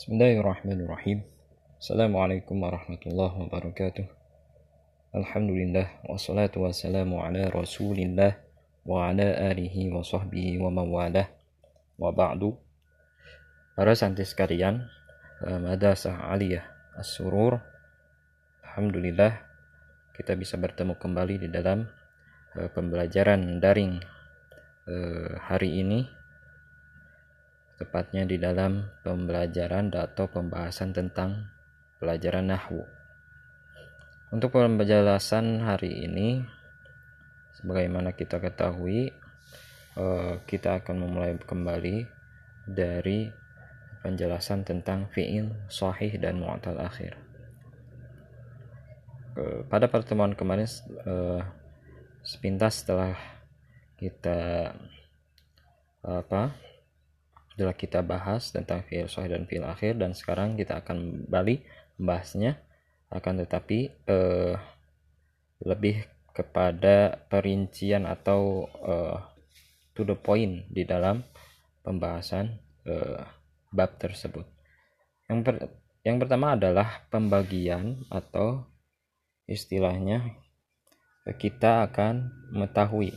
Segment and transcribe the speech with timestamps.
[0.00, 1.28] Bismillahirrahmanirrahim.
[1.76, 4.08] Assalamualaikum warahmatullahi wabarakatuh.
[5.12, 8.40] Alhamdulillah wassalatu wassalamu ala Rasulillah
[8.88, 11.28] wa ala alihi wa sahbihi wa mawalah.
[12.00, 12.56] Wa ba'du.
[13.76, 14.88] Para santri sekalian,
[15.44, 16.64] eh, Madrasah Aliyah
[16.96, 17.60] As-Surur.
[18.72, 19.36] Alhamdulillah
[20.16, 21.84] kita bisa bertemu kembali di dalam
[22.56, 24.00] eh, pembelajaran daring
[24.88, 26.19] eh, hari ini
[27.80, 31.48] tepatnya di dalam pembelajaran atau pembahasan tentang
[31.96, 32.84] pelajaran nahwu.
[34.30, 36.44] Untuk penjelasan hari ini,
[37.56, 39.08] sebagaimana kita ketahui,
[39.96, 42.04] eh, kita akan memulai kembali
[42.68, 43.32] dari
[44.04, 47.16] penjelasan tentang fi'il sahih dan mu'tal akhir.
[49.72, 50.68] Pada pertemuan kemarin,
[51.06, 51.42] eh,
[52.20, 53.16] sepintas setelah
[53.96, 54.72] kita
[56.00, 56.52] apa
[57.60, 61.60] setelah kita bahas tentang fi'il sahih dan fi'il akhir dan sekarang kita akan kembali
[62.00, 62.56] membahasnya
[63.12, 64.56] akan tetapi eh,
[65.68, 69.16] lebih kepada perincian atau eh,
[69.92, 71.20] to the point di dalam
[71.84, 73.28] pembahasan eh,
[73.68, 74.48] bab tersebut.
[75.28, 75.54] Yang per,
[76.00, 78.64] yang pertama adalah pembagian atau
[79.44, 80.32] istilahnya
[81.36, 83.12] kita akan mengetahui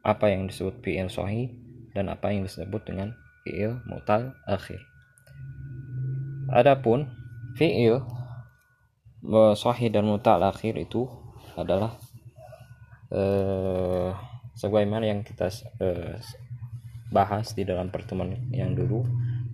[0.00, 1.52] apa yang disebut fi'il sahih
[1.92, 4.80] dan apa yang disebut dengan fi'il mutal akhir.
[6.50, 7.06] Adapun
[7.54, 8.02] fi'il
[9.56, 11.06] sahih dan mutal akhir itu
[11.54, 11.96] adalah
[13.12, 14.10] eh,
[14.56, 16.16] sebagaimana yang kita eh,
[17.10, 19.04] bahas di dalam pertemuan yang dulu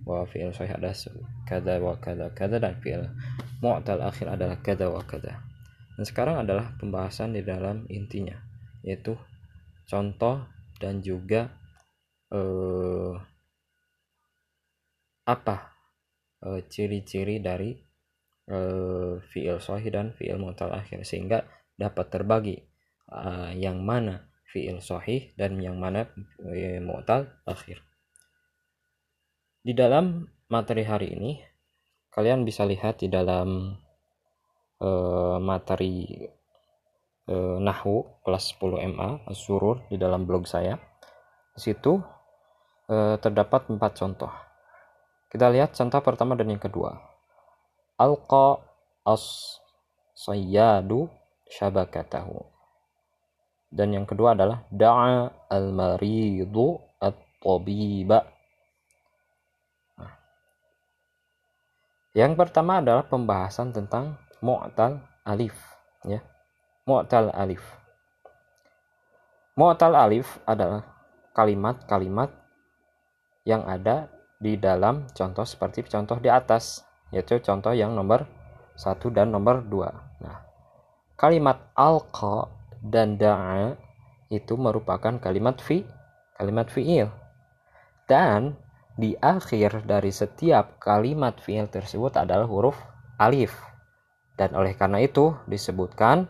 [0.07, 0.95] bahwa fi'il sahih ada
[1.43, 3.11] kada wa kada kada dan fi'il
[3.59, 5.43] mu'tal akhir adalah kada wa kada.
[5.97, 8.37] Dan sekarang adalah pembahasan di dalam intinya
[8.85, 9.17] yaitu
[9.89, 10.45] contoh
[10.77, 11.49] dan juga
[12.31, 13.13] eh,
[15.27, 15.75] apa
[16.39, 17.75] e, ciri-ciri dari
[18.47, 18.57] e,
[19.19, 21.43] fiil sahih dan fiil mutal akhir sehingga
[21.75, 22.57] dapat terbagi
[23.11, 23.19] e,
[23.59, 26.07] yang mana fiil sahih dan yang mana
[26.39, 27.83] e, mutal akhir.
[29.59, 31.31] Di dalam materi hari ini
[32.15, 33.75] kalian bisa lihat di dalam
[34.79, 34.89] e,
[35.43, 36.07] materi
[37.27, 40.79] e, Nahwu kelas 10 MA Surur di dalam blog saya.
[41.51, 41.99] Di situ
[42.87, 44.46] e, terdapat empat contoh
[45.27, 46.95] kita lihat contoh pertama dan yang kedua.
[47.99, 48.63] Alqa
[49.03, 49.57] as
[50.15, 51.11] sayyadu
[51.51, 52.47] syabakatahu.
[53.67, 58.23] Dan yang kedua adalah da'a al-maridu at-tabiba.
[59.99, 60.13] Nah.
[62.15, 65.55] Yang pertama adalah pembahasan tentang mu'tal alif,
[66.07, 66.23] ya.
[66.87, 67.59] Mu'tal alif.
[69.59, 70.87] Mu'tal alif adalah
[71.35, 72.31] kalimat-kalimat
[73.43, 78.29] yang ada di dalam contoh seperti contoh di atas yaitu contoh yang nomor
[78.77, 79.89] satu dan nomor dua.
[80.21, 80.45] Nah,
[81.17, 83.73] kalimat alqa dan da'a
[84.29, 85.81] itu merupakan kalimat fi
[86.37, 87.09] kalimat fi'il.
[88.05, 88.53] Dan
[88.93, 92.77] di akhir dari setiap kalimat fi'il tersebut adalah huruf
[93.17, 93.57] alif.
[94.37, 96.29] Dan oleh karena itu disebutkan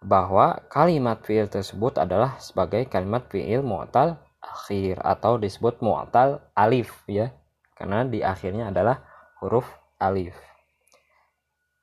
[0.00, 7.32] bahwa kalimat fi'il tersebut adalah sebagai kalimat fi'il mu'tal akhir atau disebut mu'tal alif ya.
[7.76, 9.00] Karena di akhirnya adalah
[9.40, 9.64] huruf
[9.96, 10.36] alif.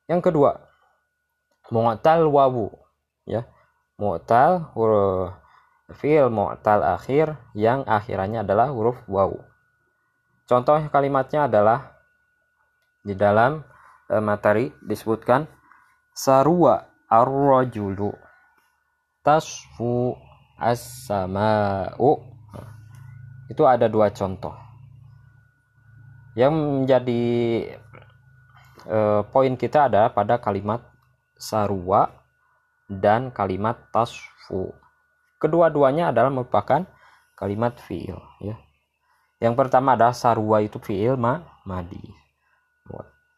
[0.06, 0.52] Yang kedua
[1.74, 2.70] mu'tal wawu
[3.26, 3.46] ya.
[3.98, 5.34] Mu'tal huruf
[5.96, 9.40] fi'il mu'tal akhir yang akhirannya adalah huruf wawu.
[10.48, 11.96] Contoh kalimatnya adalah
[13.04, 13.64] di dalam
[14.08, 15.48] e, materi disebutkan
[16.12, 18.12] sarwa ar-rajulu
[19.24, 20.16] tasfu
[20.60, 22.37] as-sama'u
[23.48, 24.56] itu ada dua contoh.
[26.38, 27.24] Yang menjadi
[28.88, 30.84] eh, poin kita ada pada kalimat
[31.40, 32.12] sarwa
[32.88, 34.72] dan kalimat tasfu.
[35.38, 36.86] Kedua-duanya adalah merupakan
[37.38, 38.56] kalimat fiil ya.
[39.38, 42.02] Yang pertama adalah sarwa itu fiil ma madi.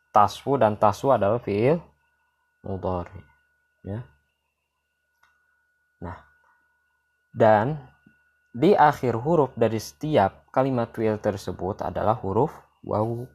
[0.09, 1.77] Tasfu dan tasfu adalah fiil
[2.65, 3.21] mudhari
[3.85, 4.01] ya.
[6.01, 6.17] Nah
[7.35, 7.77] dan
[8.49, 12.49] di akhir huruf dari setiap kalimat fi'il tersebut adalah huruf
[12.81, 13.29] wawu.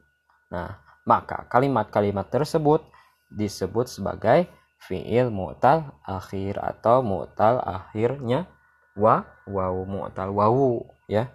[0.51, 2.83] Nah, maka kalimat-kalimat tersebut
[3.31, 4.47] disebut sebagai
[4.85, 8.45] fi'il mu'tal akhir atau mu'tal akhirnya
[8.99, 11.31] wa wawu mu'tal wawu ya.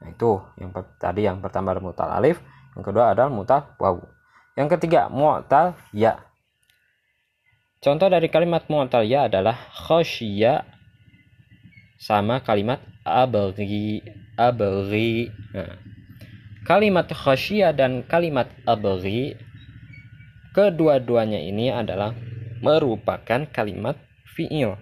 [0.00, 2.40] Nah, itu yang tadi yang pertama adalah mu'tal alif,
[2.74, 4.02] yang kedua adalah mu'tal wawu.
[4.56, 6.18] Yang ketiga mu'tal ya.
[7.78, 9.54] Contoh dari kalimat mu'tal ya adalah
[9.86, 10.66] khasyiya
[11.98, 14.04] sama kalimat abri
[14.36, 15.76] abri nah,
[16.68, 19.36] kalimat khasyia dan kalimat abghi
[20.52, 22.12] kedua-duanya ini adalah
[22.58, 23.94] merupakan kalimat
[24.34, 24.74] fiil.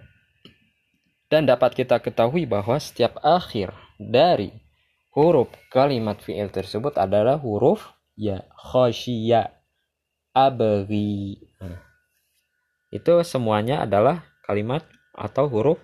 [1.26, 4.54] Dan dapat kita ketahui bahwa setiap akhir dari
[5.10, 9.48] huruf kalimat fiil tersebut adalah huruf ya khasyiya
[10.36, 11.80] abri nah,
[12.92, 14.84] itu semuanya adalah kalimat
[15.16, 15.80] atau huruf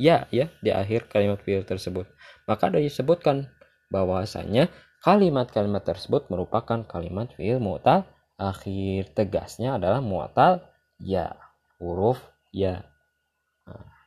[0.00, 2.08] ya ya di akhir kalimat fiil tersebut
[2.48, 3.52] maka disebutkan
[3.92, 4.72] bahwasanya
[5.04, 8.08] kalimat-kalimat tersebut merupakan kalimat fiil mu'tal
[8.40, 10.64] akhir tegasnya adalah mu'tal
[10.96, 11.36] ya
[11.76, 12.16] huruf
[12.48, 12.80] ya
[13.68, 14.00] nah,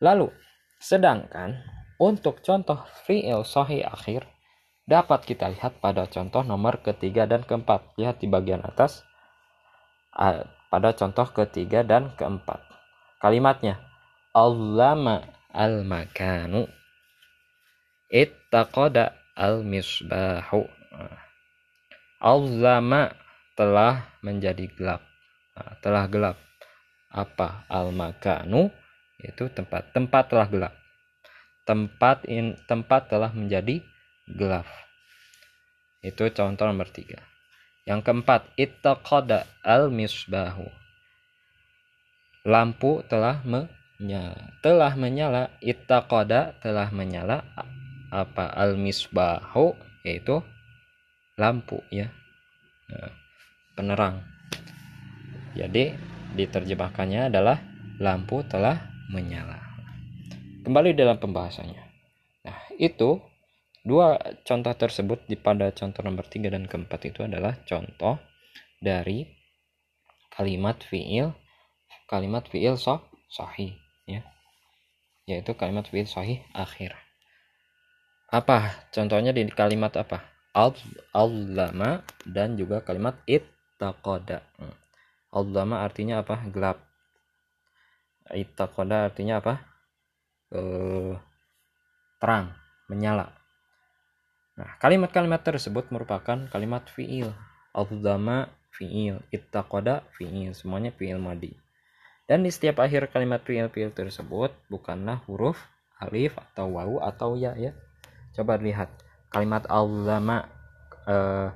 [0.00, 0.32] Lalu,
[0.80, 1.60] sedangkan
[2.00, 4.24] untuk contoh fi'il sahih akhir
[4.88, 7.84] dapat kita lihat pada contoh nomor ketiga dan keempat.
[8.00, 9.04] Lihat di bagian atas
[10.72, 12.64] pada contoh ketiga dan keempat.
[13.20, 13.89] Kalimatnya
[14.30, 16.70] Allama al-makanu
[18.10, 20.66] ittaqada al-misbahu.
[22.20, 23.10] Allama
[23.58, 25.02] telah menjadi gelap.
[25.84, 26.36] telah gelap.
[27.12, 27.66] Apa?
[27.68, 28.70] Al-makanu
[29.24, 30.74] itu tempat tempat telah gelap
[31.68, 33.84] tempat in tempat telah menjadi
[34.26, 34.66] gelap
[36.00, 37.20] itu contoh nomor tiga
[37.84, 40.64] yang keempat ittaqada al misbahu
[42.48, 43.44] lampu telah
[44.00, 47.44] menyala telah menyala ittaqada telah menyala
[48.10, 50.40] apa al misbahu yaitu
[51.36, 52.08] lampu ya
[52.88, 53.12] nah,
[53.76, 54.24] penerang
[55.54, 55.92] jadi
[56.34, 57.58] diterjemahkannya adalah
[57.98, 58.78] lampu telah
[59.10, 59.58] menyala.
[60.62, 61.82] Kembali dalam pembahasannya.
[62.46, 63.18] Nah, itu
[63.82, 64.16] dua
[64.46, 68.20] contoh tersebut di pada contoh nomor 3 dan keempat itu adalah contoh
[68.76, 69.24] dari
[70.28, 71.32] kalimat fiil
[72.04, 73.00] kalimat fiil so
[73.32, 73.72] sahih
[74.10, 74.22] ya
[75.28, 76.98] yaitu kalimat fiil sahih akhir
[78.30, 80.74] apa contohnya di kalimat apa al
[81.14, 84.74] allama dan juga kalimat ittaqada hmm.
[85.30, 86.90] allama artinya apa gelap
[88.30, 89.54] Itakoda artinya apa?
[90.54, 91.14] Eh,
[92.22, 92.54] terang,
[92.86, 93.34] menyala.
[94.54, 97.34] Nah, kalimat-kalimat tersebut merupakan kalimat fiil.
[97.74, 101.54] Al-dama fiil, ittaqada fiil, semuanya fiil madi.
[102.30, 105.58] Dan di setiap akhir kalimat fiil-fiil tersebut bukanlah huruf
[105.98, 107.74] alif atau wawu atau ya ya.
[108.38, 108.86] Coba lihat
[109.34, 110.46] kalimat al-dama
[111.10, 111.50] eh,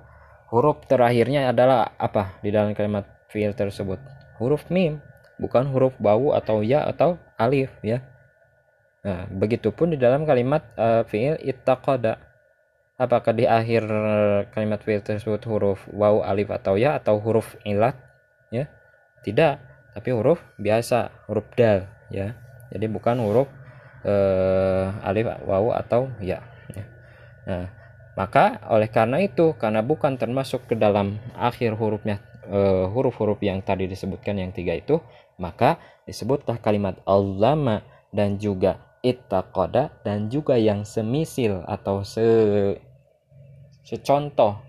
[0.50, 4.02] huruf terakhirnya adalah apa di dalam kalimat fiil tersebut?
[4.42, 4.98] Huruf mim
[5.38, 8.02] bukan huruf bau atau ya atau alif ya.
[9.04, 12.16] Nah, begitupun di dalam kalimat uh, fiil ittaqada.
[12.96, 13.84] Apakah di akhir
[14.54, 17.98] kalimat fiil tersebut huruf waw, alif atau ya atau huruf ilat?
[18.48, 18.70] Ya.
[19.20, 22.35] Tidak, tapi huruf biasa, huruf dal ya.
[22.75, 23.49] Jadi bukan huruf
[24.02, 26.43] uh, alif, waw atau ya.
[26.75, 26.85] ya.
[27.46, 27.67] Nah,
[28.19, 33.88] maka oleh karena itu karena bukan termasuk ke dalam akhir hurufnya Eh, huruf-huruf yang tadi
[33.88, 35.00] disebutkan yang tiga itu
[35.41, 37.81] maka disebutlah kalimat allama
[38.12, 42.20] dan juga ittaqada dan juga yang semisil atau se
[43.81, 44.61] secontoh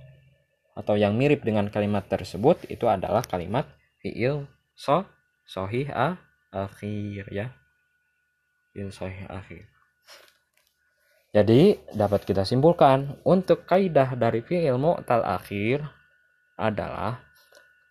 [0.72, 3.68] atau yang mirip dengan kalimat tersebut itu adalah kalimat
[4.00, 5.04] fiil so
[5.46, 6.18] sohih a
[6.52, 7.54] akhir ya
[8.74, 9.66] fiil sohih akhir
[11.36, 15.84] jadi dapat kita simpulkan untuk kaidah dari fiil mu'tal akhir
[16.56, 17.20] adalah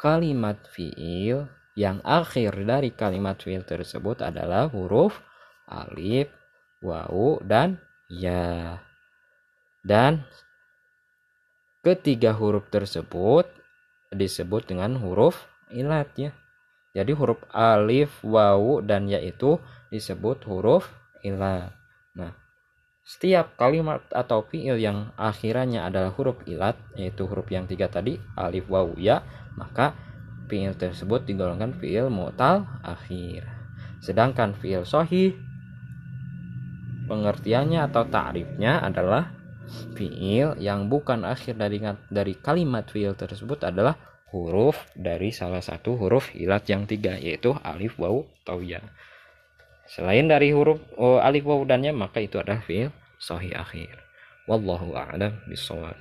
[0.00, 5.18] kalimat fiil yang akhir dari kalimat fiil tersebut adalah huruf
[5.68, 6.28] alif,
[6.84, 8.80] wawu, dan ya.
[9.84, 10.24] Dan
[11.84, 13.44] ketiga huruf tersebut
[14.14, 16.30] disebut dengan huruf ilat ya.
[16.94, 19.58] Jadi huruf alif, wawu, dan ya itu
[19.90, 20.86] disebut huruf
[21.26, 21.74] ilat.
[22.14, 22.30] Nah,
[23.02, 28.70] setiap kalimat atau fiil yang akhirannya adalah huruf ilat, yaitu huruf yang tiga tadi, alif,
[28.70, 29.26] wawu, ya,
[29.58, 29.98] maka
[30.46, 33.42] fiil tersebut digolongkan fiil mu'tal akhir.
[33.98, 35.34] Sedangkan fiil sohih
[37.10, 39.34] pengertiannya atau ta'rifnya adalah
[39.98, 43.96] fiil yang bukan akhir dari dari kalimat fiil tersebut adalah
[44.34, 48.82] huruf dari salah satu huruf ilat yang tiga yaitu alif wawu atau ya.
[49.86, 52.90] Selain dari huruf oh, alif dan ya maka itu adalah fiil
[53.22, 53.94] sohih akhir.
[54.50, 55.96] Wallahu a'lam bishawab.